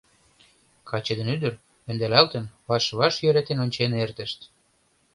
Каче 0.89 1.13
ден 1.17 1.29
ӱдыр, 1.35 1.53
ӧндалалтын, 1.89 2.45
ваш-ваш 2.67 3.15
йӧратен 3.23 3.57
ончен 3.63 3.91
эртышт. 4.03 4.39